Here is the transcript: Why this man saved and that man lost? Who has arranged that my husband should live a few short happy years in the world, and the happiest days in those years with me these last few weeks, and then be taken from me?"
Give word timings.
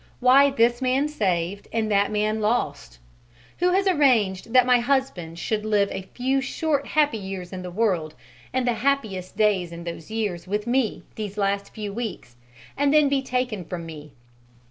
Why 0.19 0.49
this 0.49 0.81
man 0.81 1.07
saved 1.07 1.67
and 1.71 1.91
that 1.91 2.09
man 2.11 2.41
lost? 2.41 2.97
Who 3.59 3.71
has 3.73 3.85
arranged 3.85 4.51
that 4.51 4.65
my 4.65 4.79
husband 4.79 5.37
should 5.37 5.63
live 5.63 5.89
a 5.91 6.09
few 6.15 6.41
short 6.41 6.87
happy 6.87 7.19
years 7.19 7.53
in 7.53 7.61
the 7.61 7.69
world, 7.69 8.15
and 8.51 8.65
the 8.67 8.73
happiest 8.81 9.37
days 9.37 9.71
in 9.71 9.83
those 9.83 10.09
years 10.09 10.47
with 10.47 10.65
me 10.65 11.03
these 11.17 11.37
last 11.37 11.71
few 11.75 11.93
weeks, 11.93 12.35
and 12.75 12.91
then 12.91 13.09
be 13.09 13.21
taken 13.21 13.63
from 13.63 13.85
me?" 13.85 14.13